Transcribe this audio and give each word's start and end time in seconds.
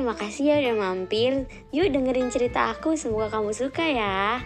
Hai, 0.00 0.08
makasih 0.08 0.48
ya 0.48 0.56
udah 0.64 0.76
mampir. 0.80 1.44
Yuk 1.76 1.92
dengerin 1.92 2.32
cerita 2.32 2.72
aku, 2.72 2.96
semoga 2.96 3.36
kamu 3.36 3.52
suka 3.52 3.84
ya. 3.84 4.40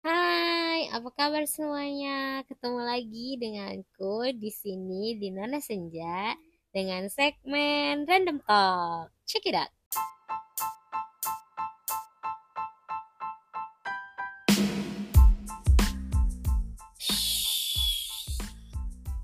Hai, 0.00 0.88
apa 0.88 1.12
kabar 1.12 1.44
semuanya? 1.44 2.40
Ketemu 2.48 2.80
lagi 2.80 3.36
denganku 3.36 4.32
di 4.32 4.48
sini 4.48 5.12
di 5.20 5.28
Nana 5.28 5.60
Senja 5.60 6.32
dengan 6.72 7.04
segmen 7.12 8.08
Random 8.08 8.40
Talk. 8.48 9.12
Check 9.28 9.44
it 9.44 9.60
out. 9.60 9.68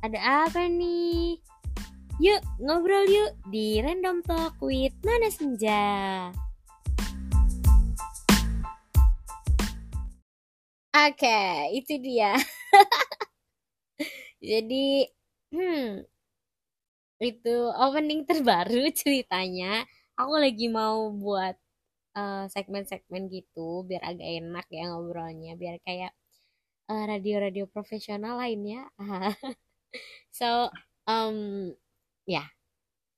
Ada 0.05 0.21
apa 0.45 0.69
nih? 0.69 1.41
Yuk 2.23 2.39
ngobrol 2.63 3.11
yuk 3.11 3.35
di 3.51 3.83
Random 3.83 4.23
Talk 4.23 4.55
with 4.63 4.95
Nana 5.03 5.27
Senja. 5.35 6.31
Oke, 10.95 11.43
itu 11.75 11.99
dia. 11.99 12.39
Jadi, 14.39 15.11
hmm, 15.51 16.07
itu 17.19 17.57
opening 17.83 18.23
terbaru 18.31 18.87
ceritanya. 19.03 19.83
Aku 20.15 20.39
lagi 20.39 20.71
mau 20.71 21.11
buat 21.11 21.59
uh, 22.15 22.47
segmen-segmen 22.47 23.27
gitu 23.27 23.83
biar 23.91 24.07
agak 24.07 24.29
enak 24.39 24.67
ya 24.71 24.95
ngobrolnya, 24.95 25.59
biar 25.59 25.83
kayak 25.83 26.15
uh, 26.87 27.11
radio-radio 27.11 27.67
profesional 27.67 28.39
lainnya. 28.39 28.87
so 30.31 30.71
um 31.11 31.75
ya 32.27 32.44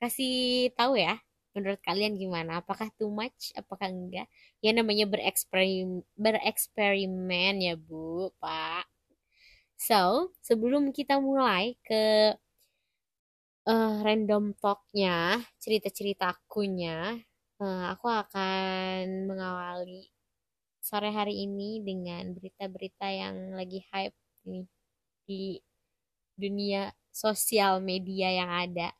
kasih 0.03 0.71
tahu 0.77 1.01
ya 1.01 1.19
menurut 1.57 1.81
kalian 1.81 2.21
gimana? 2.21 2.61
Apakah 2.61 2.93
too 3.01 3.09
much 3.09 3.57
apakah 3.57 3.89
enggak? 3.89 4.29
Ya 4.61 4.77
namanya 4.77 5.09
bereksperimen 5.09 6.05
bereksperimen 6.21 7.55
ya 7.65 7.75
bu 7.81 8.29
pak. 8.43 8.85
So 9.81 10.33
sebelum 10.45 10.93
kita 10.93 11.17
mulai 11.21 11.81
ke 11.81 12.37
uh, 13.67 13.95
random 14.05 14.53
talknya 14.61 15.41
cerita-cerita 15.61 16.33
akunya 16.37 17.17
uh, 17.61 17.85
aku 17.93 18.07
akan 18.09 19.27
mengawali 19.29 20.13
sore 20.81 21.11
hari 21.11 21.45
ini 21.45 21.83
dengan 21.83 22.31
berita-berita 22.37 23.07
yang 23.11 23.37
lagi 23.59 23.83
hype 23.91 24.17
nih 24.47 24.67
di 25.27 25.59
dunia 26.39 26.93
sosial 27.17 27.81
media 27.81 28.29
yang 28.29 28.53
ada. 28.53 28.93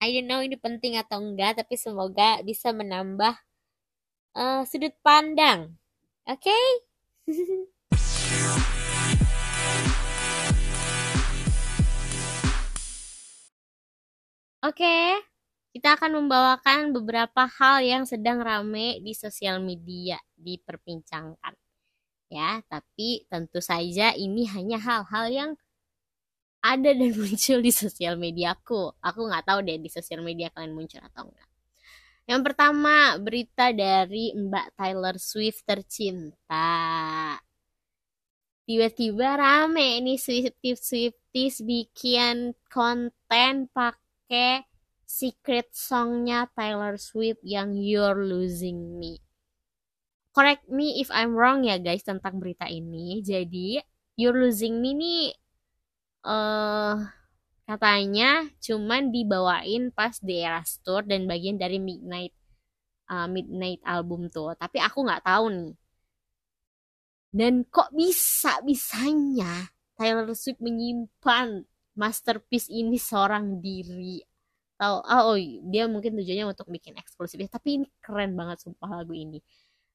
I 0.00 0.16
don't 0.16 0.24
know 0.24 0.40
ini 0.40 0.56
penting 0.56 0.96
atau 0.96 1.20
enggak, 1.20 1.60
tapi 1.60 1.76
semoga 1.76 2.40
bisa 2.40 2.72
menambah 2.72 3.36
uh, 4.32 4.64
sudut 4.64 4.96
pandang. 5.04 5.76
Oke? 6.24 6.48
Okay? 6.48 6.64
Oke, 14.58 15.22
kita 15.70 15.94
akan 15.94 16.24
membawakan 16.24 16.90
beberapa 16.90 17.46
hal 17.46 17.78
yang 17.84 18.02
sedang 18.08 18.42
rame 18.42 18.98
di 19.04 19.14
sosial 19.14 19.62
media 19.62 20.18
diperbincangkan. 20.34 21.54
Ya, 22.26 22.60
tapi 22.66 23.22
tentu 23.30 23.62
saja 23.62 24.12
ini 24.18 24.50
hanya 24.50 24.82
hal-hal 24.82 25.26
yang 25.30 25.50
ada 26.62 26.90
dan 26.90 27.12
muncul 27.20 27.58
di 27.62 27.72
sosial 27.72 28.18
media 28.18 28.54
aku. 28.54 28.94
Nggak 29.02 29.44
tahu 29.46 29.58
deh 29.64 29.78
di 29.78 29.90
sosial 29.90 30.20
media 30.22 30.50
kalian 30.50 30.74
muncul 30.74 31.02
atau 31.02 31.28
enggak. 31.28 31.48
Yang 32.28 32.42
pertama, 32.44 33.16
berita 33.16 33.72
dari 33.72 34.36
Mbak 34.36 34.76
Taylor 34.76 35.16
Swift 35.16 35.64
tercinta. 35.64 37.40
Tiba-tiba 38.68 39.40
rame 39.40 39.96
nih 40.04 40.20
Swifties 40.20 40.84
Swifties 40.84 41.64
bikin 41.64 42.52
konten 42.68 43.72
pakai 43.72 44.68
secret 45.08 45.72
songnya 45.72 46.52
Taylor 46.52 47.00
Swift 47.00 47.40
yang 47.40 47.72
You're 47.80 48.28
Losing 48.28 49.00
Me. 49.00 49.24
Correct 50.36 50.68
me 50.68 51.00
if 51.00 51.08
I'm 51.08 51.32
wrong 51.32 51.64
ya 51.64 51.80
guys 51.80 52.04
tentang 52.04 52.36
berita 52.44 52.68
ini. 52.68 53.24
Jadi 53.24 53.80
You're 54.20 54.36
Losing 54.36 54.84
Me 54.84 54.92
nih 54.92 55.32
uh, 56.24 56.94
katanya 57.68 58.48
cuman 58.64 59.12
dibawain 59.12 59.92
pas 59.92 60.16
di 60.18 60.40
Eras 60.40 60.80
Tour 60.80 61.04
dan 61.04 61.28
bagian 61.28 61.60
dari 61.60 61.76
Midnight 61.76 62.32
uh, 63.12 63.28
Midnight 63.28 63.82
album 63.84 64.28
tuh. 64.32 64.54
Tapi 64.56 64.78
aku 64.80 65.04
nggak 65.04 65.24
tahu 65.24 65.46
nih. 65.52 65.74
Dan 67.28 67.68
kok 67.68 67.92
bisa 67.92 68.64
bisanya 68.64 69.68
Taylor 69.98 70.32
Swift 70.32 70.64
menyimpan 70.64 71.66
masterpiece 71.98 72.70
ini 72.72 72.96
seorang 72.96 73.60
diri. 73.60 74.22
Tahu? 74.78 74.96
Oh, 75.02 75.34
oh, 75.34 75.38
dia 75.68 75.90
mungkin 75.90 76.14
tujuannya 76.14 76.46
untuk 76.54 76.70
bikin 76.70 76.94
eksklusif 76.96 77.36
ya. 77.42 77.50
Tapi 77.50 77.82
ini 77.82 77.86
keren 78.00 78.32
banget 78.38 78.62
sumpah 78.64 79.02
lagu 79.02 79.12
ini. 79.12 79.42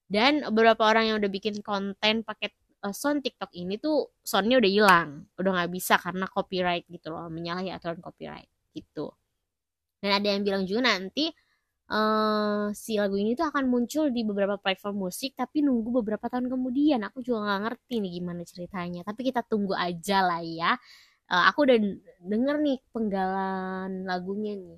Dan 0.04 0.44
beberapa 0.52 0.84
orang 0.84 1.08
yang 1.10 1.16
udah 1.18 1.32
bikin 1.32 1.64
konten 1.64 2.22
pakai 2.22 2.52
sound 2.92 3.24
TikTok 3.24 3.54
ini 3.56 3.80
tuh 3.80 4.12
soundnya 4.20 4.60
udah 4.60 4.72
hilang, 4.72 5.08
udah 5.38 5.50
nggak 5.56 5.70
bisa 5.72 5.94
karena 5.96 6.26
copyright 6.28 6.84
gitu 6.90 7.14
loh, 7.14 7.30
menyalahi 7.32 7.72
aturan 7.72 8.02
copyright 8.02 8.50
gitu. 8.76 9.14
Dan 10.02 10.20
ada 10.20 10.28
yang 10.28 10.44
bilang 10.44 10.68
juga 10.68 10.84
nanti 10.92 11.32
uh, 11.88 12.68
si 12.76 13.00
lagu 13.00 13.16
ini 13.16 13.32
tuh 13.32 13.48
akan 13.48 13.64
muncul 13.70 14.12
di 14.12 14.20
beberapa 14.26 14.60
platform 14.60 15.08
musik, 15.08 15.32
tapi 15.38 15.64
nunggu 15.64 16.04
beberapa 16.04 16.28
tahun 16.28 16.52
kemudian. 16.52 17.00
Aku 17.08 17.24
juga 17.24 17.48
nggak 17.48 17.60
ngerti 17.70 17.94
nih 18.04 18.12
gimana 18.20 18.42
ceritanya, 18.44 19.00
tapi 19.06 19.20
kita 19.32 19.40
tunggu 19.46 19.72
aja 19.72 20.20
lah 20.20 20.42
ya. 20.44 20.76
Uh, 21.30 21.48
aku 21.48 21.64
udah 21.64 21.78
denger 22.20 22.56
nih 22.60 22.78
penggalan 22.92 24.04
lagunya 24.04 24.52
nih, 24.60 24.76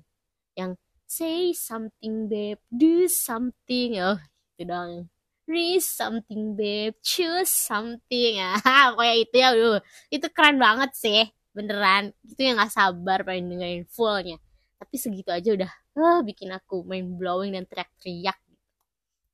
yang 0.55 0.71
say 1.03 1.51
something 1.51 2.31
babe, 2.31 2.63
do 2.71 3.03
something, 3.11 3.99
oh 3.99 4.19
itu 4.55 4.63
dong 4.63 5.11
read 5.47 5.81
something 5.81 6.53
babe. 6.53 6.93
Choose 7.01 7.49
something. 7.49 8.37
Ya 8.43 8.93
kayak 8.93 9.17
itu 9.23 9.35
ya 9.39 9.47
aduh. 9.55 9.79
Itu 10.11 10.27
keren 10.29 10.59
banget 10.59 10.91
sih 10.93 11.23
beneran. 11.55 12.13
Itu 12.27 12.43
yang 12.43 12.59
nggak 12.59 12.73
sabar 12.75 13.23
pengen 13.23 13.57
dengerin 13.57 13.87
fullnya. 13.89 14.37
Tapi 14.77 14.95
segitu 14.99 15.33
aja 15.33 15.49
udah 15.57 15.71
uh, 15.97 16.19
bikin 16.21 16.53
aku 16.53 16.85
main 16.85 17.07
blowing 17.17 17.55
dan 17.55 17.65
teriak-teriak. 17.65 18.37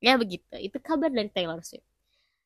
Ya 0.00 0.16
begitu. 0.16 0.56
Itu 0.56 0.80
kabar 0.80 1.12
dari 1.12 1.28
Taylor 1.28 1.60
Swift. 1.60 1.84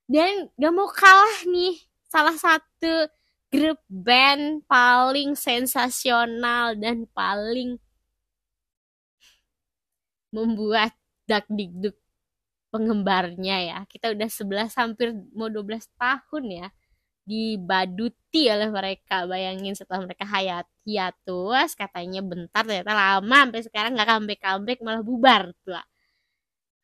Dan 0.08 0.48
gak 0.56 0.72
mau 0.72 0.88
kalah 0.88 1.44
nih 1.44 1.76
salah 2.08 2.32
satu 2.32 3.12
grup 3.52 3.80
band 3.92 4.64
paling 4.64 5.36
sensasional 5.36 6.72
dan 6.80 7.04
paling 7.12 7.76
membuat 10.32 10.96
dak 11.28 11.44
dikduk 11.52 11.96
pengembarnya 12.72 13.56
ya. 13.64 13.78
Kita 13.88 14.12
udah 14.14 14.28
11 14.30 14.72
hampir 14.80 15.14
mau 15.36 15.48
12 15.52 15.88
tahun 15.96 16.44
ya 16.48 16.68
dibaduti 17.28 18.48
oleh 18.48 18.68
mereka. 18.72 19.28
Bayangin 19.28 19.76
setelah 19.76 20.04
mereka 20.08 20.24
hayat 20.24 20.64
hiatus 20.88 21.76
katanya 21.76 22.20
bentar 22.24 22.64
ternyata 22.64 22.92
lama 22.96 23.36
sampai 23.44 23.62
sekarang 23.68 23.92
nggak 23.96 24.08
comeback 24.08 24.40
comeback 24.40 24.78
malah 24.84 25.02
bubar 25.04 25.42
tuh. 25.64 25.76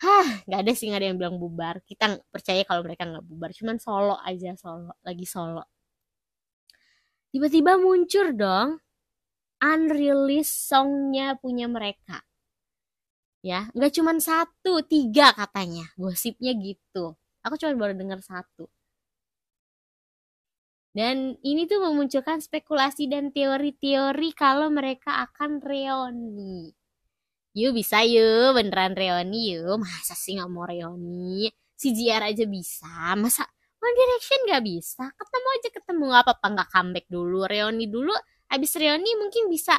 Hah, 0.04 0.28
nggak 0.44 0.60
ada 0.60 0.72
sih 0.76 0.86
nggak 0.92 1.00
ada 1.00 1.08
yang 1.08 1.18
bilang 1.20 1.36
bubar. 1.40 1.80
Kita 1.88 2.20
percaya 2.28 2.60
kalau 2.68 2.82
mereka 2.84 3.08
nggak 3.08 3.24
bubar, 3.24 3.50
cuman 3.56 3.76
solo 3.80 4.16
aja 4.20 4.52
solo, 4.58 4.92
lagi 5.00 5.24
solo. 5.24 5.64
Tiba-tiba 7.32 7.80
muncul 7.80 8.36
dong 8.36 8.78
unreleased 9.64 10.68
songnya 10.68 11.34
punya 11.40 11.66
mereka 11.70 12.20
ya 13.44 13.68
nggak 13.76 13.92
cuma 14.00 14.16
satu 14.16 14.80
tiga 14.88 15.36
katanya. 15.36 15.84
Gosipnya 16.00 16.52
gitu. 16.56 17.12
Aku 17.44 17.54
cuma 17.60 17.76
baru 17.76 17.92
dengar 17.92 18.24
satu. 18.24 18.64
Dan 20.94 21.36
ini 21.42 21.66
tuh 21.66 21.82
memunculkan 21.82 22.38
spekulasi 22.38 23.10
dan 23.10 23.34
teori-teori 23.34 24.30
kalau 24.32 24.70
mereka 24.70 25.26
akan 25.26 25.58
reuni 25.58 26.72
yuk 27.54 27.72
bisa 27.72 28.02
yuk. 28.04 28.58
Beneran 28.58 28.92
reuni 28.98 29.54
yuk. 29.56 29.78
Masa 29.80 30.12
sih 30.18 30.36
nggak 30.36 30.50
mau 30.50 30.66
reuni 30.66 31.48
si 31.78 31.94
JR 31.94 32.22
aja 32.26 32.44
bisa. 32.44 33.14
Masa 33.16 33.46
One 33.80 33.94
Direction 33.94 34.40
nggak 34.50 34.62
bisa? 34.66 35.04
Ketemu 35.14 35.48
aja 35.54 35.68
ketemu. 35.70 36.04
Nggak 36.10 36.22
apa-apa 36.26 36.46
nggak 36.58 36.68
comeback 36.74 37.06
dulu. 37.08 37.40
Reuni 37.46 37.86
dulu. 37.88 38.12
Abis 38.50 38.76
reuni 38.76 39.10
mungkin 39.16 39.48
bisa 39.48 39.78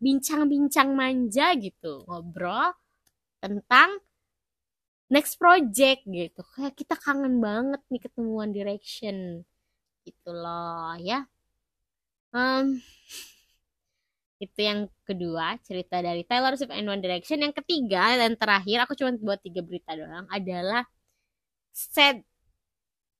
bincang-bincang 0.00 0.88
uh, 0.92 0.96
manja 0.96 1.52
gitu 1.60 2.08
ngobrol 2.08 2.72
tentang 3.40 4.00
next 5.12 5.36
project 5.36 6.06
gitu 6.08 6.40
kayak 6.56 6.72
kita 6.76 6.96
kangen 6.96 7.42
banget 7.42 7.80
nih 7.92 8.00
ketemu 8.00 8.30
One 8.32 8.52
Direction 8.56 9.16
gitu 10.08 10.30
loh 10.32 10.96
ya 10.96 11.28
um, 12.32 12.80
Itu 14.40 14.56
yang 14.64 14.88
kedua, 15.04 15.60
cerita 15.60 16.00
dari 16.00 16.24
Taylor 16.24 16.56
Swift 16.56 16.72
and 16.72 16.88
One 16.88 17.04
Direction. 17.04 17.44
Yang 17.44 17.60
ketiga 17.60 18.16
dan 18.16 18.40
terakhir, 18.40 18.88
aku 18.88 18.96
cuma 18.96 19.12
buat 19.20 19.36
tiga 19.44 19.60
berita 19.60 19.92
doang, 19.92 20.24
adalah 20.32 20.88
sad 21.76 22.24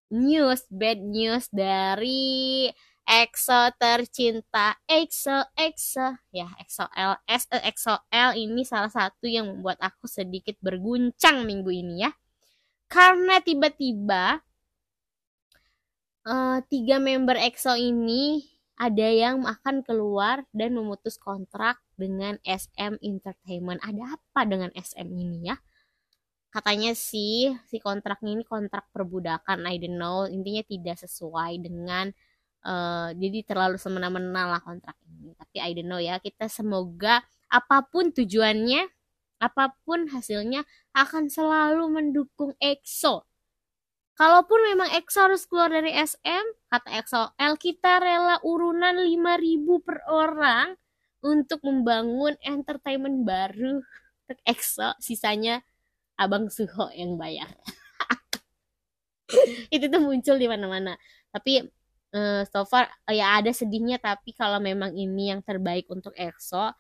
news, 0.09 0.65
bad 0.73 0.97
news 0.97 1.47
dari 1.53 2.73
EXO 3.11 3.75
tercinta 3.75 4.79
EXO 4.87 5.51
EXO 5.59 6.15
ya 6.31 6.47
EXO 6.63 6.87
L 6.95 7.19
S 7.27 7.51
e 7.51 7.59
EXO 7.59 8.07
L 8.07 8.31
ini 8.39 8.63
salah 8.63 8.87
satu 8.87 9.27
yang 9.27 9.51
membuat 9.51 9.83
aku 9.83 10.07
sedikit 10.07 10.55
berguncang 10.63 11.43
minggu 11.43 11.75
ini 11.75 12.07
ya 12.07 12.15
karena 12.87 13.43
tiba-tiba 13.43 14.39
uh, 16.23 16.59
tiga 16.71 17.03
member 17.03 17.35
EXO 17.35 17.75
ini 17.75 18.47
ada 18.81 19.09
yang 19.13 19.45
akan 19.45 19.85
keluar 19.85 20.49
dan 20.57 20.73
memutus 20.73 21.21
kontrak 21.21 21.77
dengan 22.01 22.41
SM 22.49 22.97
Entertainment. 23.05 23.77
Ada 23.85 24.17
apa 24.17 24.49
dengan 24.49 24.73
SM 24.73 25.05
ini 25.05 25.53
ya? 25.53 25.61
Katanya 26.49 26.97
sih 26.97 27.53
si 27.69 27.77
kontraknya 27.77 28.41
ini 28.41 28.45
kontrak 28.49 28.89
perbudakan. 28.91 29.69
I 29.69 29.77
don't 29.77 30.01
know. 30.01 30.25
Intinya 30.25 30.65
tidak 30.65 30.97
sesuai 30.97 31.61
dengan 31.61 32.09
uh, 32.65 33.11
jadi 33.15 33.45
terlalu 33.47 33.77
semena-mena 33.77 34.57
lah 34.57 34.61
kontrak 34.61 34.97
ini. 35.07 35.37
Tapi 35.37 35.59
I 35.61 35.71
don't 35.77 35.89
know 35.89 36.01
ya. 36.01 36.19
Kita 36.19 36.47
semoga 36.47 37.23
apa 37.51 37.87
pun 37.87 38.15
tujuannya, 38.15 38.87
apa 39.43 39.75
pun 39.83 40.11
hasilnya 40.11 40.63
akan 40.95 41.31
selalu 41.31 41.85
mendukung 41.91 42.55
EXO 42.59 43.31
Kalaupun 44.21 44.61
memang 44.69 44.93
EXO 45.01 45.33
harus 45.33 45.49
keluar 45.49 45.73
dari 45.73 45.97
SM, 45.97 46.45
kata 46.69 46.93
EXO, 46.93 47.41
L 47.41 47.57
kita 47.57 48.05
rela 48.05 48.37
urunan 48.45 49.01
5000 49.01 49.81
per 49.81 50.05
orang 50.13 50.77
untuk 51.25 51.65
membangun 51.65 52.37
entertainment 52.45 53.25
baru 53.25 53.81
untuk 53.81 54.39
EXO, 54.45 54.93
sisanya 55.01 55.65
Abang 56.21 56.53
Suho 56.53 56.93
yang 56.93 57.17
bayar. 57.17 57.49
itu 59.75 59.89
tuh 59.89 60.05
muncul 60.05 60.37
di 60.37 60.53
mana-mana. 60.53 61.01
Tapi 61.33 61.65
uh, 62.15 62.43
so 62.47 62.63
far 62.67 62.91
ya 63.11 63.39
ada 63.43 63.51
sedihnya 63.55 63.99
tapi 64.03 64.35
kalau 64.35 64.59
memang 64.63 64.95
ini 64.95 65.31
yang 65.35 65.41
terbaik 65.43 65.87
untuk 65.91 66.15
EXO, 66.19 66.75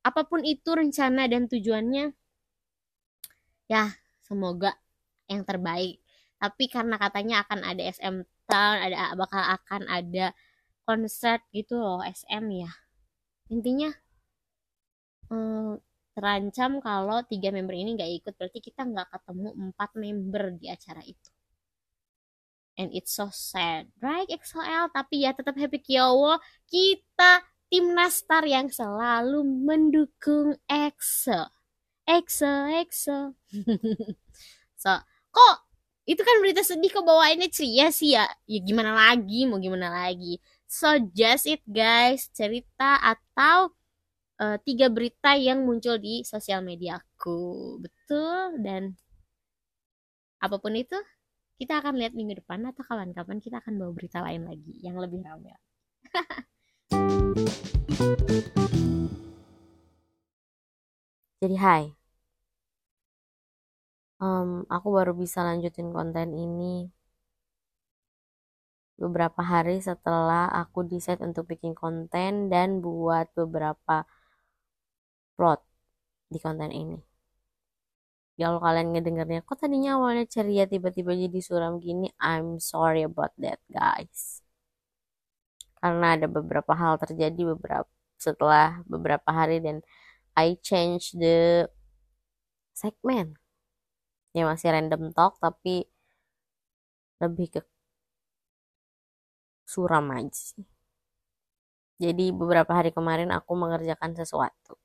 apa 0.00 0.20
pun 0.28 0.40
itu 0.44 0.70
rencana 0.72 1.28
dan 1.28 1.46
tujuannya 1.48 2.12
ya 3.70 3.84
semoga 4.24 4.74
yang 5.30 5.42
terbaik. 5.46 6.00
Tapi 6.40 6.64
karena 6.72 6.96
katanya 6.96 7.44
akan 7.44 7.60
ada 7.62 7.82
SM 7.84 8.16
Town 8.50 8.76
ada 8.82 9.14
bakal 9.14 9.42
akan 9.44 9.82
ada 9.86 10.34
konser 10.82 11.38
gitu 11.54 11.78
loh 11.78 12.02
SM 12.02 12.44
ya. 12.50 12.70
Intinya 13.52 13.90
hmm, 15.30 15.78
terancam 16.16 16.82
kalau 16.82 17.22
tiga 17.30 17.52
member 17.54 17.74
ini 17.76 17.94
nggak 17.94 18.12
ikut. 18.24 18.32
Berarti 18.38 18.58
kita 18.64 18.82
nggak 18.88 19.08
ketemu 19.14 19.48
empat 19.70 19.90
member 19.94 20.44
di 20.58 20.66
acara 20.72 21.02
itu 21.04 21.30
and 22.80 22.88
it's 22.96 23.12
so 23.12 23.28
sad. 23.28 23.92
Right 24.00 24.24
XOL 24.32 24.88
tapi 24.96 25.28
ya 25.28 25.36
tetap 25.36 25.52
happy. 25.60 25.84
Kyowo 25.84 26.40
kita 26.72 27.44
tim 27.68 27.92
Nastar 27.92 28.48
yang 28.48 28.72
selalu 28.72 29.44
mendukung 29.44 30.56
EXO 30.66 31.52
EXO 32.08 32.52
EXO 32.82 33.18
so 34.82 34.90
kok 35.30 35.56
itu 36.08 36.18
kan 36.26 36.42
berita 36.42 36.66
sedih 36.66 36.90
kok 36.90 37.06
bawainnya 37.06 37.46
ceria 37.46 37.94
sih 37.94 38.18
ya? 38.18 38.26
Ya 38.50 38.58
gimana 38.66 38.96
lagi? 38.96 39.46
Mau 39.46 39.62
gimana 39.62 39.94
lagi? 39.94 40.42
So 40.66 40.98
just 41.14 41.46
it 41.46 41.62
guys. 41.70 42.26
Cerita 42.34 42.98
atau 42.98 43.70
uh, 44.42 44.58
tiga 44.66 44.90
berita 44.90 45.38
yang 45.38 45.62
muncul 45.62 46.02
di 46.02 46.26
sosial 46.26 46.66
mediaku. 46.66 47.78
Betul? 47.78 48.58
Dan 48.58 48.98
apa 50.42 50.56
pun 50.58 50.74
itu 50.74 50.98
kita 51.60 51.84
akan 51.84 52.00
lihat 52.00 52.16
minggu 52.16 52.40
depan 52.40 52.64
atau 52.64 52.80
kapan-kapan 52.80 53.36
kita 53.36 53.60
akan 53.60 53.76
bawa 53.76 53.92
berita 53.92 54.24
lain 54.24 54.48
lagi 54.48 54.72
yang 54.80 54.96
lebih 54.96 55.20
ramai 55.20 55.52
jadi 61.44 61.56
hai 61.60 61.92
um, 64.24 64.64
aku 64.72 64.88
baru 64.88 65.12
bisa 65.12 65.44
lanjutin 65.44 65.92
konten 65.92 66.32
ini 66.32 66.88
beberapa 69.00 69.40
hari 69.40 69.80
setelah 69.80 70.52
aku 70.52 70.84
decide 70.88 71.24
untuk 71.24 71.48
bikin 71.52 71.72
konten 71.72 72.52
dan 72.52 72.84
buat 72.84 73.32
beberapa 73.32 74.04
plot 75.36 75.60
di 76.32 76.38
konten 76.44 76.70
ini. 76.70 77.09
Kalau 78.40 78.58
kalian 78.64 78.88
ngedengernya, 78.96 79.40
kok 79.48 79.58
tadinya 79.60 79.90
awalnya 80.00 80.24
ceria 80.34 80.64
tiba-tiba 80.72 81.12
jadi 81.22 81.38
suram 81.48 81.72
gini, 81.84 82.06
I'm 82.16 82.56
sorry 82.70 83.02
about 83.04 83.32
that 83.44 83.60
guys. 83.68 84.40
Karena 85.80 86.06
ada 86.16 86.26
beberapa 86.36 86.72
hal 86.72 86.96
terjadi 87.02 87.40
beberapa 87.52 87.88
setelah 88.20 88.84
beberapa 88.84 89.28
hari 89.32 89.64
dan 89.64 89.76
I 90.36 90.56
change 90.60 91.16
the 91.16 91.68
segment 92.76 93.36
ya 94.36 94.42
masih 94.50 94.68
random 94.74 95.02
talk 95.16 95.32
tapi 95.44 95.88
lebih 97.20 97.46
ke 97.54 97.60
suram 99.72 100.06
aja 100.16 100.32
sih. 100.32 100.64
Jadi 102.00 102.32
beberapa 102.32 102.72
hari 102.78 102.90
kemarin 102.96 103.28
aku 103.38 103.52
mengerjakan 103.62 104.16
sesuatu 104.16 104.79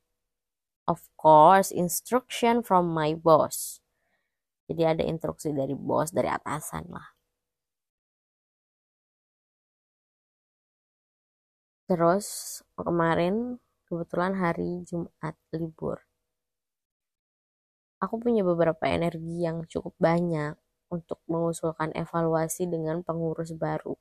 of 0.86 1.06
course 1.18 1.70
instruction 1.74 2.62
from 2.62 2.92
my 2.92 3.14
boss 3.14 3.82
jadi 4.66 4.98
ada 4.98 5.04
instruksi 5.06 5.54
dari 5.54 5.78
bos 5.78 6.10
dari 6.14 6.30
atasan 6.30 6.90
lah 6.90 7.14
terus 11.86 12.60
kemarin 12.78 13.62
kebetulan 13.86 14.34
hari 14.38 14.82
Jumat 14.86 15.38
libur 15.54 16.02
aku 18.02 18.22
punya 18.22 18.46
beberapa 18.46 18.86
energi 18.86 19.42
yang 19.42 19.66
cukup 19.66 19.98
banyak 19.98 20.58
untuk 20.94 21.20
mengusulkan 21.26 21.90
evaluasi 21.98 22.70
dengan 22.70 23.02
pengurus 23.02 23.52
baru. 23.58 23.98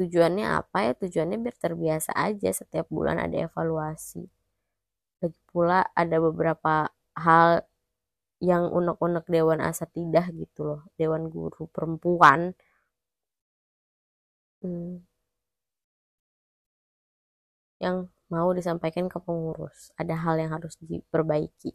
Tujuannya 0.00 0.46
apa 0.48 0.90
ya? 0.90 0.92
Tujuannya 0.96 1.38
biar 1.38 1.56
terbiasa 1.60 2.10
aja 2.16 2.50
setiap 2.50 2.88
bulan 2.88 3.20
ada 3.20 3.36
evaluasi. 3.36 4.39
Lagi 5.20 5.40
pula 5.52 5.80
ada 5.94 6.16
beberapa 6.20 6.88
hal 7.16 7.64
yang 8.40 8.72
unek-unek 8.72 9.24
Dewan 9.28 9.60
Asatidah 9.60 10.26
gitu 10.32 10.60
loh. 10.68 10.80
Dewan 10.98 11.28
Guru 11.28 11.68
Perempuan. 11.74 12.56
Hmm. 14.62 15.00
Yang 17.80 17.96
mau 18.32 18.48
disampaikan 18.52 19.06
ke 19.12 19.18
pengurus. 19.20 19.92
Ada 20.00 20.14
hal 20.24 20.34
yang 20.40 20.50
harus 20.56 20.76
diperbaiki 20.80 21.72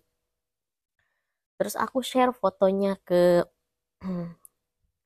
terus 1.56 1.76
aku 1.80 2.04
share 2.04 2.36
fotonya 2.36 3.00
ke 3.08 3.48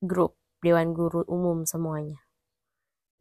grup 0.10 0.38
Dewan 0.60 0.92
Guru 0.92 1.24
Umum 1.30 1.64
semuanya. 1.64 2.20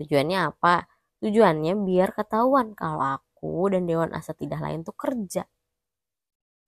Tujuannya 0.00 0.38
apa? 0.54 0.88
Tujuannya 1.22 1.74
biar 1.86 2.14
ketahuan 2.16 2.74
kalau 2.74 3.20
aku 3.20 3.27
dan 3.72 3.82
Dewan 3.88 4.10
Asatidah 4.14 4.60
lain 4.60 4.82
tuh 4.86 4.96
kerja. 4.96 5.46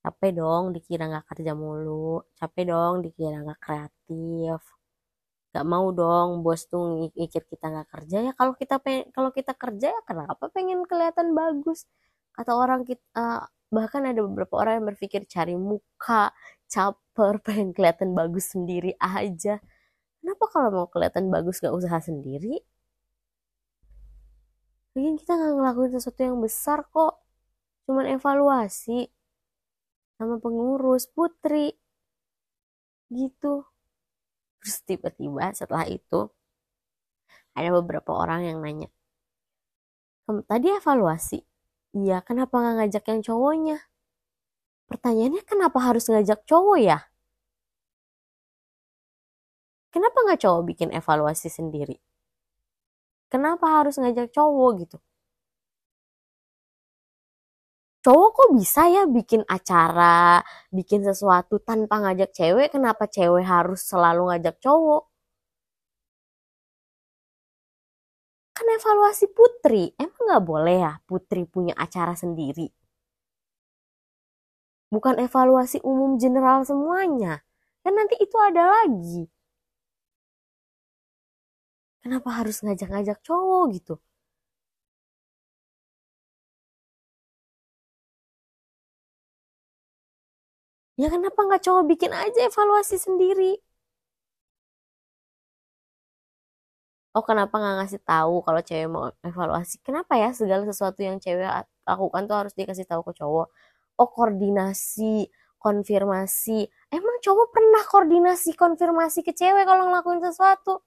Capek 0.01 0.31
dong 0.33 0.73
dikira 0.73 1.05
nggak 1.13 1.27
kerja 1.37 1.53
mulu. 1.53 2.25
Capek 2.39 2.65
dong 2.73 2.95
dikira 3.05 3.37
nggak 3.45 3.61
kreatif. 3.61 4.61
Gak 5.51 5.67
mau 5.67 5.91
dong 5.91 6.47
bos 6.47 6.63
tuh 6.71 7.11
mikir 7.19 7.43
kita 7.43 7.67
nggak 7.75 7.89
kerja 7.91 8.17
ya 8.31 8.33
kalau 8.39 8.55
kita 8.55 8.79
kalau 9.11 9.35
kita 9.35 9.51
kerja 9.59 9.91
ya 9.91 10.01
kenapa 10.07 10.47
pengen 10.55 10.87
kelihatan 10.87 11.35
bagus 11.35 11.91
kata 12.39 12.55
orang 12.55 12.87
kita 12.87 13.03
uh, 13.19 13.43
bahkan 13.75 14.07
ada 14.07 14.23
beberapa 14.23 14.55
orang 14.63 14.83
yang 14.83 14.87
berpikir 14.95 15.27
cari 15.27 15.55
muka 15.59 16.31
caper 16.71 17.35
pengen 17.47 17.75
kelihatan 17.75 18.15
bagus 18.15 18.55
sendiri 18.55 18.95
aja 19.03 19.59
kenapa 20.23 20.45
kalau 20.55 20.69
mau 20.71 20.87
kelihatan 20.87 21.31
bagus 21.35 21.59
gak 21.59 21.75
usaha 21.75 21.99
sendiri 21.99 22.63
Lagian 24.95 25.17
kita 25.21 25.39
gak 25.39 25.55
ngelakuin 25.55 25.93
sesuatu 25.95 26.21
yang 26.21 26.39
besar 26.43 26.83
kok 26.91 27.23
cuman 27.87 28.07
evaluasi 28.15 29.11
sama 30.15 30.39
pengurus 30.39 31.11
putri 31.11 31.75
gitu 33.11 33.67
terus 34.63 34.77
tiba-tiba 34.87 35.51
setelah 35.57 35.91
itu 35.91 36.31
ada 37.59 37.75
beberapa 37.75 38.15
orang 38.15 38.47
yang 38.47 38.59
nanya 38.63 38.87
tadi 40.47 40.71
evaluasi 40.71 41.43
Iya, 41.91 42.23
kenapa 42.23 42.55
nggak 42.63 42.75
ngajak 42.79 43.05
yang 43.11 43.21
cowoknya? 43.27 43.77
Pertanyaannya 44.91 45.43
kenapa 45.43 45.79
harus 45.83 46.07
ngajak 46.07 46.47
cowok 46.47 46.79
ya? 46.79 46.99
Kenapa 49.91 50.19
nggak 50.23 50.41
cowok 50.43 50.63
bikin 50.71 50.95
evaluasi 50.95 51.51
sendiri? 51.51 51.99
Kenapa 53.33 53.67
harus 53.79 53.95
ngajak 54.01 54.29
cowok 54.37 54.71
gitu? 54.83 54.97
cowok 58.05 58.31
kok 58.37 58.49
bisa 58.59 58.83
ya 58.95 59.03
bikin 59.17 59.43
acara, 59.57 60.41
bikin 60.77 61.01
sesuatu 61.09 61.55
tanpa 61.69 61.95
ngajak 62.03 62.31
cewek, 62.39 62.69
kenapa 62.75 63.05
cewek 63.15 63.45
harus 63.53 63.81
selalu 63.91 64.23
ngajak 64.33 64.57
cowok? 64.65 65.03
Kan 68.57 68.67
evaluasi 68.77 69.27
putri, 69.37 69.85
emang 70.05 70.23
gak 70.31 70.45
boleh 70.51 70.77
ya 70.87 70.93
putri 71.09 71.43
punya 71.55 71.75
acara 71.85 72.15
sendiri? 72.23 72.67
Bukan 74.95 75.19
evaluasi 75.23 75.79
umum 75.87 76.19
general 76.23 76.63
semuanya. 76.67 77.43
Kan 77.83 77.93
nanti 77.99 78.15
itu 78.23 78.37
ada 78.39 78.63
lagi. 78.83 79.27
Kenapa 82.05 82.29
harus 82.39 82.57
ngajak-ngajak 82.65 83.19
cowok 83.27 83.65
gitu? 83.77 83.95
Ya 91.01 91.09
kenapa 91.15 91.41
nggak 91.47 91.63
cowok 91.67 91.85
bikin 91.91 92.13
aja 92.23 92.41
evaluasi 92.49 92.97
sendiri? 93.05 93.51
Oh 97.15 97.27
kenapa 97.27 97.55
nggak 97.59 97.75
ngasih 97.83 98.01
tahu 98.07 98.35
kalau 98.47 98.61
cewek 98.63 98.87
mau 98.95 99.11
evaluasi? 99.27 99.83
Kenapa 99.83 100.15
ya 100.15 100.31
segala 100.31 100.63
sesuatu 100.71 101.01
yang 101.03 101.19
cewek 101.19 101.43
lakukan 101.89 102.23
tuh 102.31 102.37
harus 102.39 102.55
dikasih 102.55 102.87
tahu 102.87 103.03
ke 103.11 103.13
cowok? 103.19 103.47
Oh 103.99 104.09
koordinasi, 104.15 105.27
konfirmasi. 105.59 106.71
Emang 106.95 107.17
cowok 107.25 107.47
pernah 107.55 107.83
koordinasi 107.91 108.55
konfirmasi 108.55 109.27
ke 109.27 109.35
cewek 109.35 109.67
kalau 109.67 109.91
ngelakuin 109.91 110.23
sesuatu? 110.23 110.87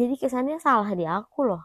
Jadi 0.00 0.14
kesannya 0.22 0.56
salah 0.66 0.90
di 1.00 1.04
aku 1.18 1.40
loh. 1.50 1.62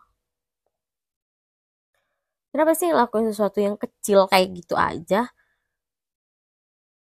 Kenapa 2.51 2.72
sih 2.80 2.88
ngelakuin 2.92 3.27
sesuatu 3.32 3.60
yang 3.68 3.75
kecil 3.84 4.20
kayak 4.32 4.48
gitu 4.60 4.75
aja? 4.75 5.32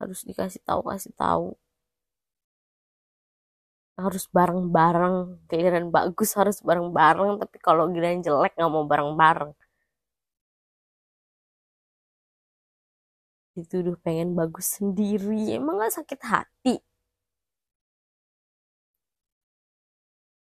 Harus 0.00 0.20
dikasih 0.28 0.60
tahu, 0.68 0.80
kasih 0.90 1.12
tahu. 1.22 1.46
Harus 4.02 4.24
bareng-bareng. 4.36 5.16
Giliran 5.50 5.86
bagus 5.96 6.30
harus 6.38 6.58
bareng-bareng. 6.68 7.30
Tapi 7.42 7.56
kalau 7.66 7.84
giliran 7.92 8.20
jelek 8.26 8.52
nggak 8.56 8.70
mau 8.74 8.84
bareng-bareng. 8.92 9.52
Dituduh 13.56 13.96
pengen 14.04 14.28
bagus 14.40 14.66
sendiri. 14.78 15.54
Emang 15.58 15.74
gak 15.82 15.94
sakit 15.98 16.20
hati? 16.30 16.74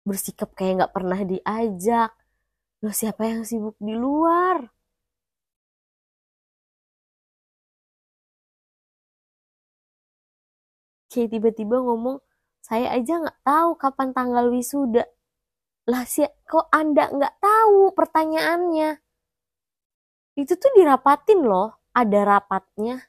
Bersikap 0.08 0.50
kayak 0.58 0.88
gak 0.88 0.94
pernah 0.96 1.20
diajak. 1.24 2.12
Loh 2.84 2.96
siapa 2.96 3.24
yang 3.32 3.44
sibuk 3.48 3.76
di 3.80 3.96
luar? 3.96 4.74
kayak 11.14 11.30
tiba-tiba 11.30 11.78
ngomong 11.78 12.18
saya 12.66 12.90
aja 12.98 13.22
nggak 13.22 13.40
tahu 13.46 13.70
kapan 13.78 14.10
tanggal 14.18 14.50
wisuda 14.50 15.06
lah 15.86 16.04
sih 16.10 16.26
kok 16.50 16.74
anda 16.74 17.14
nggak 17.14 17.38
tahu 17.38 17.94
pertanyaannya 17.94 18.98
itu 20.34 20.54
tuh 20.58 20.72
dirapatin 20.74 21.46
loh 21.46 21.78
ada 21.94 22.20
rapatnya 22.26 23.06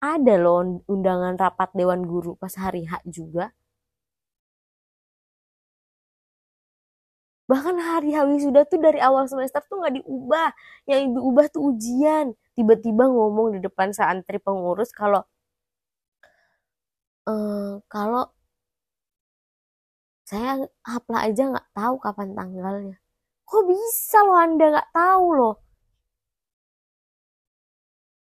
ada 0.00 0.34
loh 0.40 0.80
undangan 0.88 1.36
rapat 1.36 1.76
dewan 1.76 2.08
guru 2.08 2.40
pas 2.40 2.56
hari 2.56 2.88
H 2.88 3.04
juga 3.04 3.52
bahkan 7.50 7.76
hari 7.76 8.16
H 8.16 8.24
wisuda 8.24 8.64
tuh 8.64 8.80
dari 8.80 8.98
awal 9.04 9.28
semester 9.28 9.60
tuh 9.68 9.84
nggak 9.84 10.00
diubah 10.00 10.48
yang 10.88 11.12
diubah 11.12 11.46
tuh 11.52 11.62
ujian 11.76 12.32
tiba-tiba 12.56 13.04
ngomong 13.08 13.56
di 13.56 13.60
depan 13.60 13.92
santri 13.92 14.40
pengurus 14.40 14.90
kalau 14.96 15.22
uh, 17.28 17.80
kalau 17.92 18.24
saya 20.24 20.52
hafal 20.88 21.16
aja 21.20 21.42
nggak 21.52 21.68
tahu 21.76 21.94
kapan 22.00 22.28
tanggalnya. 22.38 22.96
Kok 23.48 23.62
bisa 23.68 24.18
loh 24.24 24.38
Anda 24.40 24.64
nggak 24.72 24.90
tahu 24.96 25.26
loh? 25.36 25.54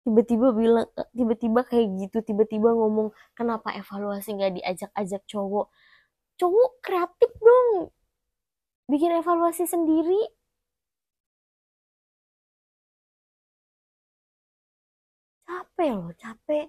Tiba-tiba 0.01 0.48
bilang, 0.58 0.88
tiba-tiba 1.13 1.62
kayak 1.62 1.88
gitu, 2.01 2.18
tiba-tiba 2.25 2.74
ngomong 2.74 3.13
kenapa 3.38 3.70
evaluasi 3.78 4.34
nggak 4.34 4.54
diajak-ajak 4.58 5.22
cowok. 5.30 5.70
Cowok 6.42 6.72
kreatif 6.82 7.32
dong, 7.38 7.94
bikin 8.91 9.12
evaluasi 9.24 9.63
sendiri. 9.63 10.19
Capek 15.48 15.89
loh, 15.95 16.12
capek. 16.19 16.67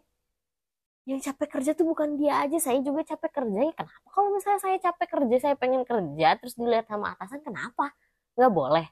Yang 1.02 1.20
capek 1.26 1.48
kerja 1.58 1.70
tuh 1.74 1.86
bukan 1.90 2.14
dia 2.14 2.46
aja 2.46 2.58
saya 2.62 2.78
juga 2.78 3.02
capek 3.02 3.30
kerja. 3.42 3.58
Ya 3.68 3.72
kenapa? 3.74 4.06
Kalau 4.14 4.28
misalnya 4.30 4.60
saya 4.62 4.76
capek 4.78 5.08
kerja 5.18 5.36
saya 5.42 5.54
pengen 5.58 5.82
kerja 5.82 6.28
terus 6.38 6.54
dilihat 6.54 6.86
sama 6.86 7.14
atasan 7.18 7.42
kenapa? 7.42 7.90
Nggak 8.38 8.52
boleh. 8.54 8.86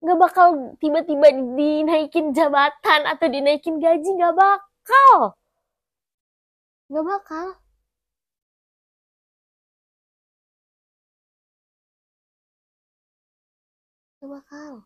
Nggak 0.00 0.18
bakal 0.24 0.48
tiba-tiba 0.80 1.28
dinaikin 1.60 2.32
jabatan 2.32 3.00
atau 3.04 3.26
dinaikin 3.28 3.76
gaji 3.76 4.08
nggak 4.16 4.32
bakal. 4.32 5.36
Nggak 6.88 7.04
bakal 7.04 7.46
bakal 14.28 14.84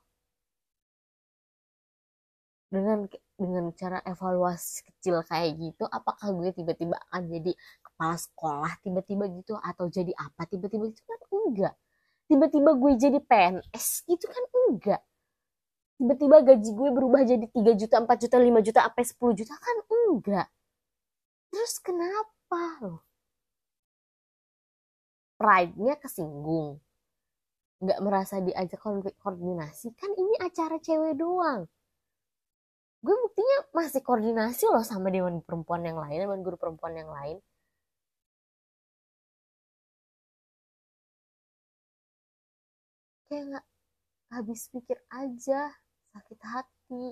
dengan 2.74 3.06
dengan 3.38 3.70
cara 3.74 4.02
evaluasi 4.02 4.82
kecil 4.90 5.22
kayak 5.30 5.58
gitu 5.62 5.86
apakah 5.86 6.34
gue 6.34 6.50
tiba-tiba 6.54 6.98
akan 7.10 7.22
jadi 7.30 7.52
kepala 7.94 8.16
sekolah 8.18 8.72
tiba-tiba 8.82 9.24
gitu? 9.38 9.54
Atau 9.62 9.86
jadi 9.86 10.10
apa 10.18 10.42
tiba-tiba 10.50 10.90
gitu? 10.90 11.02
Kan 11.06 11.20
enggak. 11.30 11.74
Tiba-tiba 12.26 12.70
gue 12.74 12.92
jadi 12.98 13.18
PNS 13.22 13.86
gitu? 14.10 14.26
Kan 14.26 14.44
enggak. 14.50 15.00
Tiba-tiba 15.94 16.36
gaji 16.42 16.70
gue 16.74 16.90
berubah 16.90 17.22
jadi 17.22 17.46
3 17.46 17.72
juta 17.78 17.96
4 18.02 18.18
juta 18.26 18.36
5 18.42 18.60
juta 18.66 18.80
sampai 18.82 19.04
10 19.06 19.32
juta? 19.38 19.54
Kan 19.62 19.76
enggak. 19.86 20.46
Terus 21.54 21.74
kenapa 21.78 22.62
loh? 22.82 23.00
Pride-nya 25.38 25.94
kesinggung 26.02 26.83
nggak 27.82 28.00
merasa 28.06 28.34
diajak 28.46 28.80
koordinasi 29.22 29.86
kan 30.00 30.10
ini 30.22 30.34
acara 30.46 30.76
cewek 30.86 31.14
doang. 31.22 31.66
Gue 33.04 33.16
buktinya 33.24 33.56
masih 33.76 34.00
koordinasi 34.06 34.64
loh 34.72 34.84
sama 34.90 35.08
dewan 35.14 35.36
perempuan 35.46 35.82
yang 35.88 35.98
lain 36.04 36.18
dewan 36.24 36.40
guru 36.46 36.56
perempuan 36.62 36.94
yang 37.00 37.10
lain. 37.16 37.36
Kayak 43.28 43.44
nggak 43.50 43.66
habis 44.34 44.60
pikir 44.72 44.98
aja 45.12 45.60
sakit 46.12 46.40
hati. 46.52 47.04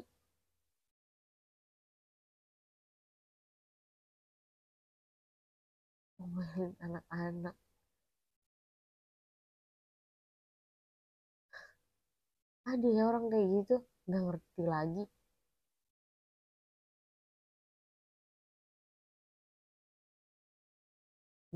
Ngomelin 6.17 6.73
anak-anak 6.85 7.55
ada 12.71 12.87
ya 12.97 13.03
orang 13.11 13.25
kayak 13.33 13.49
gitu 13.57 13.75
nggak 14.07 14.23
ngerti 14.27 14.63
lagi. 14.75 15.03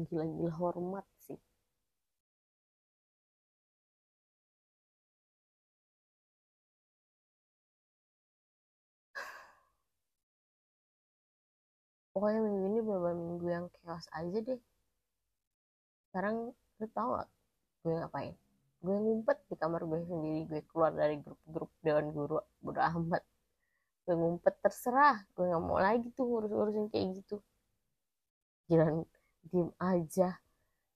Gila-gila 0.08 0.52
hormat 0.60 1.06
sih. 1.24 1.38
Pokoknya 12.12 12.40
minggu 12.46 12.64
ini 12.70 12.80
beberapa 12.80 13.12
minggu 13.12 13.46
yang 13.56 13.66
chaos 13.76 14.06
aja 14.18 14.38
deh. 14.48 14.60
Sekarang 16.08 16.36
lu 16.80 16.86
tau 16.96 17.08
gak 17.20 17.28
gue 17.84 17.94
ngapain 18.00 18.34
gue 18.86 18.96
ngumpet 19.02 19.38
di 19.50 19.54
kamar 19.58 19.82
gue 19.82 20.00
sendiri 20.06 20.40
gue 20.46 20.60
keluar 20.70 20.94
dari 20.94 21.18
grup-grup 21.18 21.70
dewan 21.82 22.06
guru 22.14 22.38
bodo 22.62 22.80
amat. 22.94 23.22
Gue 24.06 24.14
ngumpet 24.14 24.54
terserah 24.62 25.18
gue 25.34 25.44
nggak 25.50 25.62
mau 25.66 25.82
lagi 25.82 26.06
tuh 26.14 26.22
ngurus-ngurusin 26.22 26.86
kayak 26.94 27.06
gitu. 27.18 27.42
Jalan 28.70 29.02
diem 29.50 29.70
aja 29.82 30.38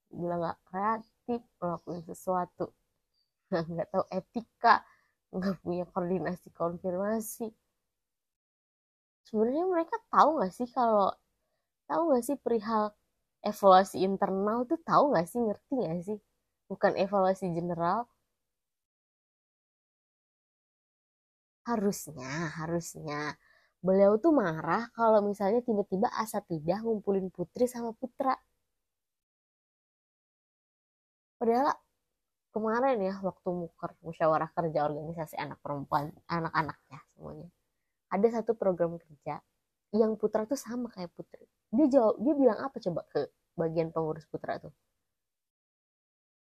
bilang 0.06 0.38
nggak 0.47 0.59
kreatif 0.70 1.40
ngelakuin 1.59 2.02
sesuatu. 2.06 2.66
Nggak 3.75 3.88
tahu 3.90 4.04
etika 4.14 4.75
nggak 5.35 5.54
punya 5.62 5.85
koordinasi 5.90 6.49
konfirmasi. 6.54 7.50
Sebenarnya 9.26 9.66
mereka 9.66 9.99
tahu 10.11 10.38
nggak 10.38 10.52
sih 10.54 10.66
kalau 10.70 11.11
tahu 11.90 12.02
nggak 12.11 12.25
sih 12.26 12.37
perihal 12.38 12.94
evaluasi 13.42 13.97
internal 14.06 14.66
tuh 14.70 14.78
tahu 14.82 15.14
nggak 15.14 15.26
sih 15.30 15.38
ngerti 15.42 15.73
nggak 15.78 16.02
sih 16.06 16.18
bukan 16.70 16.92
evaluasi 16.94 17.50
general. 17.50 18.06
Harusnya 21.66 22.30
harusnya 22.58 23.34
beliau 23.82 24.12
tuh 24.22 24.32
marah 24.40 24.86
kalau 24.94 25.20
misalnya 25.24 25.60
tiba-tiba 25.66 26.08
asatidah 26.22 26.78
ngumpulin 26.86 27.26
putri 27.34 27.66
sama 27.66 27.90
putra. 27.98 28.38
Padahal 31.40 31.74
kemarin 32.54 32.98
ya 33.02 33.14
waktu 33.24 33.48
muker 33.50 33.90
musyawarah 34.06 34.50
kerja 34.54 34.80
organisasi 34.88 35.34
anak 35.40 35.58
perempuan 35.64 36.14
anak-anaknya 36.30 36.98
semuanya. 37.14 37.48
Ada 38.14 38.42
satu 38.42 38.52
program 38.58 38.98
kerja 38.98 39.42
yang 39.94 40.14
putra 40.20 40.46
tuh 40.46 40.58
sama 40.58 40.86
kayak 40.94 41.10
putri. 41.16 41.46
Dia 41.74 41.86
jawab 41.90 42.14
dia 42.22 42.34
bilang 42.34 42.58
apa 42.62 42.76
coba 42.82 43.00
ke 43.10 43.20
bagian 43.58 43.88
pengurus 43.94 44.26
putra 44.30 44.58
tuh 44.62 44.74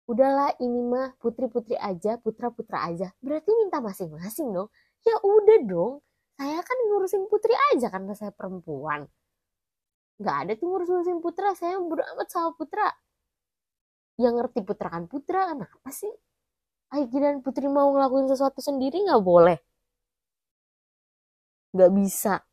udahlah 0.09 0.57
ini 0.65 0.81
mah 0.83 1.15
putri-putri 1.21 1.77
aja 1.77 2.17
putra-putra 2.19 2.89
aja. 2.89 3.13
Berarti 3.21 3.51
minta 3.55 3.79
masing-masing 3.85 4.49
dong. 4.57 4.69
Ya 5.07 5.15
udah 5.23 5.59
dong 5.69 5.93
saya 6.39 6.61
kan 6.63 6.79
ngurusin 6.89 7.27
putri 7.31 7.55
aja 7.75 7.87
karena 7.93 8.13
saya 8.17 8.33
perempuan. 8.33 9.07
Nggak 10.19 10.37
ada 10.43 10.53
tuh 10.59 10.67
ngurusin 10.71 11.19
putra 11.23 11.55
saya 11.55 11.77
bodo 11.79 12.03
amat 12.17 12.29
sama 12.33 12.51
putra. 12.57 12.89
Yang 14.19 14.35
ngerti 14.43 14.61
putra 14.67 14.89
kan 14.91 15.05
putra 15.07 15.41
kenapa 15.55 15.91
sih? 15.95 16.11
Aiki 16.89 17.21
dan 17.21 17.45
Putri 17.45 17.69
mau 17.69 17.93
ngelakuin 17.93 18.33
sesuatu 18.33 18.61
sendiri 18.65 19.05
nggak 19.05 19.21
boleh. 19.21 19.59
Nggak 21.77 21.91
bisa 21.93 22.48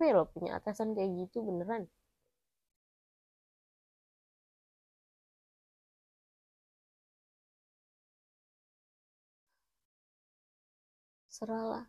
capek 0.00 0.16
loh 0.16 0.26
punya 0.34 0.50
atasan 0.58 0.88
kayak 0.96 1.10
gitu 1.20 1.38
beneran. 1.48 1.82
Serah 11.30 11.64
lah 11.70 11.84